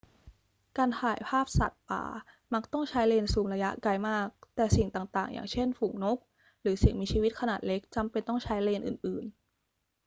[0.77, 2.03] การถ่ายภาพสัตว์ป่า
[2.53, 6.17] มักต้องใช้เลนส์ซูมระยะไกลมาก แต่สิ่งต่าง ๆ อย่างเช่น ฝูงนก
[6.61, 9.33] หรือสิ่งมีชีวิตขนาดเล็กจำเป็นต้องใช้เลนส์อื่น ๆ